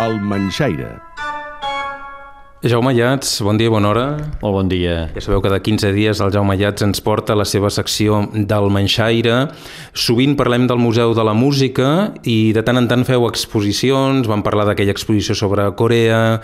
[0.00, 1.17] El Manxaire.
[2.58, 4.04] Jaume Llats, bon dia, bona hora.
[4.40, 5.04] Molt bon dia.
[5.14, 8.66] Ja sabeu que de 15 dies el Jaume Llats ens porta la seva secció del
[8.74, 9.36] Manxaire.
[9.94, 14.42] Sovint parlem del Museu de la Música i de tant en tant feu exposicions, vam
[14.42, 16.40] parlar d'aquella exposició sobre Corea,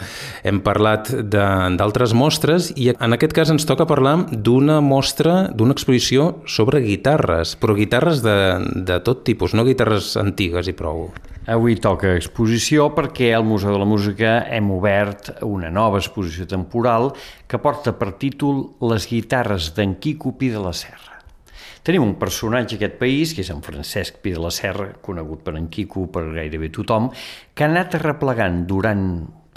[0.47, 6.37] hem parlat d'altres mostres i en aquest cas ens toca parlar d'una mostra, d'una exposició
[6.47, 8.39] sobre guitarres, però guitarres de,
[8.87, 11.09] de tot tipus, no guitarres antigues i prou.
[11.45, 17.11] Avui toca exposició perquè al Museu de la Música hem obert una nova exposició temporal
[17.49, 21.19] que porta per títol Les guitarres d'en Quico Pi de la Serra.
[21.85, 25.43] Tenim un personatge a aquest país, que és en Francesc Pi de la Serra, conegut
[25.45, 27.11] per en Quico, per gairebé tothom,
[27.53, 29.05] que ha anat arreplegant durant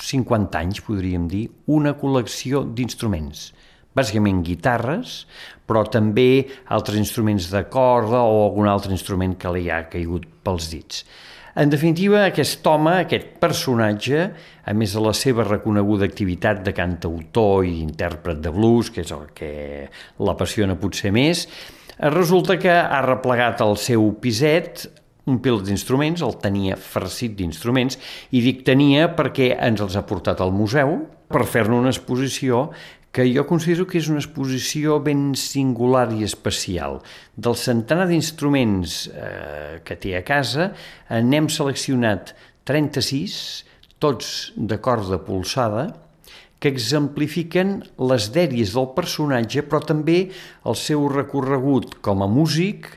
[0.04, 3.52] 50 anys, podríem dir, una col·lecció d'instruments
[3.98, 5.24] bàsicament guitarres,
[5.68, 10.70] però també altres instruments de corda o algun altre instrument que li ha caigut pels
[10.72, 11.04] dits.
[11.58, 14.28] En definitiva, aquest home, aquest personatge,
[14.62, 19.14] a més de la seva reconeguda activitat de cantautor i intèrpret de blues, que és
[19.16, 19.50] el que
[20.22, 21.48] l'apassiona potser més,
[22.14, 24.86] resulta que ha replegat el seu piset
[25.28, 27.98] un pil d'instruments, el tenia farcit d'instruments,
[28.32, 32.70] i dic tenia perquè ens els ha portat al museu per fer-ne una exposició
[33.12, 37.00] que jo considero que és una exposició ben singular i especial.
[37.36, 40.72] Del centenar d'instruments eh, que té a casa,
[41.10, 42.36] n'hem seleccionat
[42.68, 43.40] 36,
[44.04, 45.88] tots de corda polsada,
[46.60, 50.20] que exemplifiquen les dèries del personatge, però també
[50.66, 52.90] el seu recorregut com a músic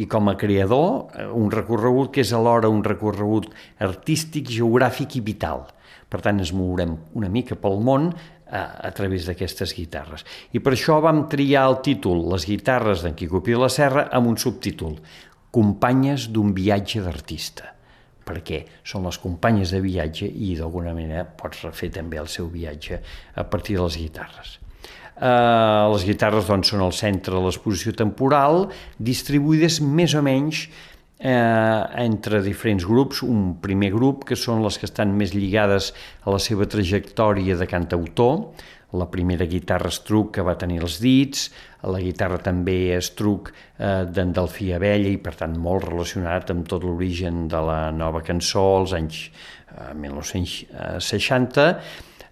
[0.00, 5.24] i com a creador, eh, un recorregut que és alhora un recorregut artístic, geogràfic i
[5.24, 5.66] vital.
[6.08, 8.10] Per tant, ens mourem una mica pel món
[8.52, 10.26] a, a través d'aquestes guitarres.
[10.52, 14.28] I per això vam triar el títol Les guitarres d'en Quico Pi la Serra amb
[14.30, 14.98] un subtítol
[15.52, 17.72] Companyes d'un viatge d'artista
[18.22, 23.00] perquè són les companyes de viatge i d'alguna manera pots refer també el seu viatge
[23.34, 24.58] a partir de les guitarres.
[25.12, 28.68] Uh, les guitarres doncs, són el centre de l'exposició temporal,
[28.98, 30.64] distribuïdes més o menys
[31.22, 35.92] eh, entre diferents grups, un primer grup que són les que estan més lligades
[36.26, 38.50] a la seva trajectòria de cantautor,
[38.92, 41.46] la primera guitarra estruc que va tenir els dits,
[41.88, 46.84] la guitarra també estruc eh, d'en Delfí Abella i per tant molt relacionat amb tot
[46.84, 51.68] l'origen de la nova cançó als anys eh, 1960,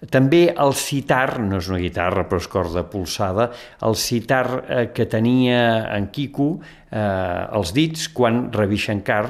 [0.08, 3.50] també el citar, no és una guitarra però és corda polsada,
[3.84, 5.60] el citar eh, que tenia
[5.92, 9.24] en Quico eh, els dits quan Ravi Shankar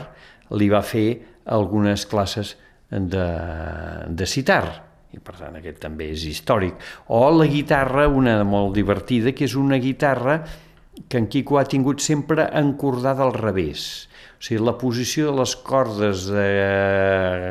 [0.54, 1.08] li va fer
[1.50, 2.54] algunes classes
[2.90, 3.26] de,
[4.06, 4.62] de citar
[5.10, 6.76] i per tant aquest també és històric.
[7.10, 10.38] O la guitarra, una molt divertida, que és una guitarra
[11.08, 14.06] que en Quico ha tingut sempre encordada al revés
[14.40, 16.44] o sigui, la posició de les cordes de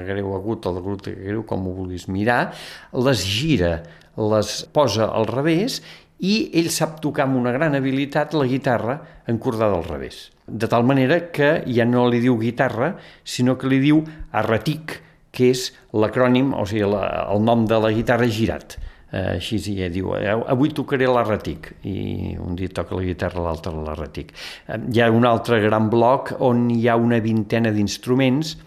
[0.08, 2.56] greu agut o de agut greu, com ho vulguis mirar,
[2.98, 3.84] les gira,
[4.18, 5.84] les posa al revés
[6.26, 8.98] i ell sap tocar amb una gran habilitat la guitarra
[9.30, 10.32] encordada al revés.
[10.50, 14.02] De tal manera que ja no li diu guitarra, sinó que li diu
[14.34, 14.98] arretic,
[15.30, 18.80] que és l'acrònim, o sigui, la, el nom de la guitarra girat
[19.12, 23.74] eh, així ja diu, eh, avui tocaré l'erratic i un dia toca la guitarra, l'altre
[23.76, 24.34] l'erratic.
[24.68, 28.58] Eh, hi ha un altre gran bloc on hi ha una vintena d'instruments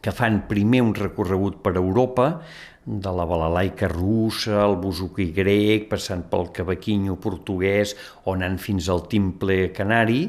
[0.00, 2.40] que fan primer un recorregut per Europa,
[2.86, 7.96] de la balalaica russa, el buzuki grec, passant pel cavaquinho portuguès,
[8.30, 10.28] on han fins al timple canari,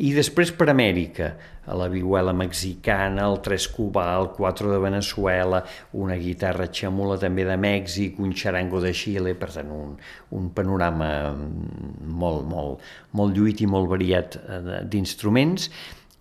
[0.00, 1.34] i després per Amèrica,
[1.68, 5.60] a la vihuela mexicana, el tres cubà, el quatre de Venezuela,
[6.00, 9.92] una guitarra xamula també de Mèxic, un xarango de Xile, per tant, un,
[10.32, 15.68] un panorama molt, molt, molt lluit i molt variat eh, d'instruments,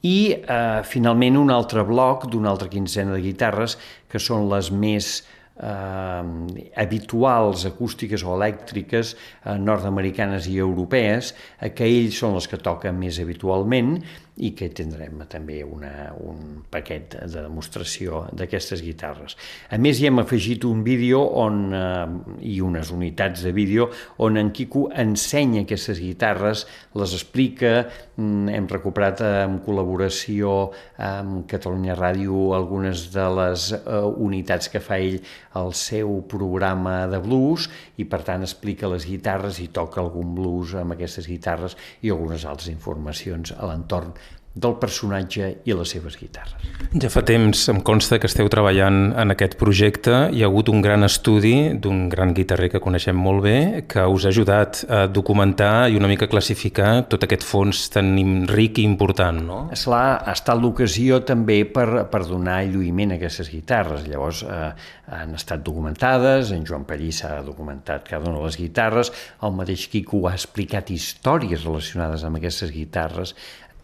[0.03, 3.79] i eh, finalment un altre bloc d'una altra quinzena de guitarres
[4.11, 5.15] que són les més
[5.59, 12.61] eh, habituals acústiques o elèctriques eh, nord-americanes i europees, eh, que ells són les que
[12.61, 13.97] toquen més habitualment
[14.37, 19.33] i que tindrem també una, un paquet de demostració d'aquestes guitarres.
[19.73, 22.05] A més, hi hem afegit un vídeo on, eh,
[22.53, 23.89] i unes unitats de vídeo
[24.23, 26.67] on en Quico ensenya aquestes guitarres,
[26.97, 27.87] les explica,
[28.17, 34.99] mm, hem recuperat en col·laboració amb Catalunya Ràdio algunes de les eh, unitats que fa
[35.01, 35.19] ell
[35.57, 37.67] al seu programa de blues
[37.97, 42.45] i per tant explica les guitarres i toca algun blues amb aquestes guitarres i algunes
[42.45, 44.13] altres informacions a l'entorn
[44.57, 46.67] del personatge i les seves guitarres.
[46.97, 50.27] Ja fa temps em consta que esteu treballant en aquest projecte.
[50.33, 53.57] Hi ha hagut un gran estudi d'un gran guitarrer que coneixem molt bé
[53.89, 58.13] que us ha ajudat a documentar i una mica classificar tot aquest fons tan
[58.49, 59.59] ric i important, no?
[59.73, 64.07] Esclar, ha estat l'ocasió també per, per donar lluïment a aquestes guitarres.
[64.07, 64.71] Llavors, eh,
[65.07, 69.11] han estat documentades, en Joan Pallís s'ha documentat cada una de les guitarres,
[69.43, 73.35] el mateix Quico ha explicat històries relacionades amb aquestes guitarres,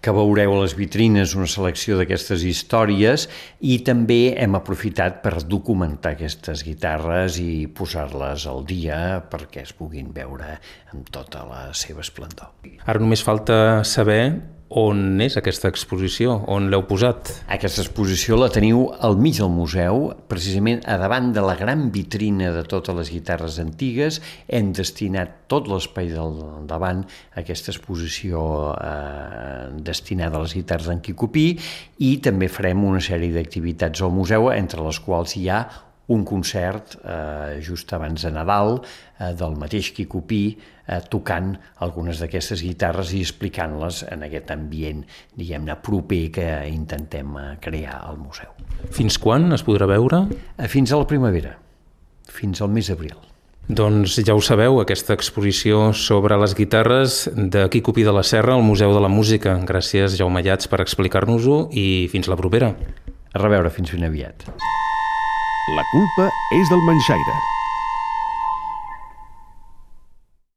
[0.04, 3.28] que veureu a les vitrines una selecció d'aquestes històries
[3.64, 8.98] i també hem aprofitat per documentar aquestes guitarres i posar-les al dia
[9.32, 10.58] perquè es puguin veure
[10.92, 12.52] amb tota la seva esplendor.
[12.84, 13.56] Ara només falta
[13.88, 14.22] saber
[14.80, 16.34] on és aquesta exposició?
[16.52, 17.30] On l'heu posat?
[17.54, 22.50] Aquesta exposició la teniu al mig del museu, precisament a davant de la gran vitrina
[22.56, 24.20] de totes les guitarres antigues.
[24.48, 28.44] Hem destinat tot l'espai del davant a aquesta exposició
[28.74, 31.48] eh, destinada a les guitarres d'en Quicopí
[32.02, 35.64] i també farem una sèrie d'activitats al museu, entre les quals hi ha
[36.08, 41.54] un concert eh, just abans de Nadal eh, del mateix Quicopí eh, tocant
[41.86, 45.04] algunes d'aquestes guitarres i explicant-les en aquest ambient,
[45.40, 48.52] diguem-ne, proper que intentem eh, crear al museu.
[48.92, 50.26] Fins quan es podrà veure?
[50.58, 51.56] Eh, fins a la primavera,
[52.28, 53.16] fins al mes d'abril.
[53.64, 58.68] Doncs ja ho sabeu, aquesta exposició sobre les guitarres de Quicopí de la Serra al
[58.68, 59.56] Museu de la Música.
[59.64, 62.74] Gràcies, Jaume Llats, per explicar-nos-ho i fins la propera.
[63.32, 64.50] A reveure, fins ben aviat.
[65.72, 67.53] La culpa és del manxaire.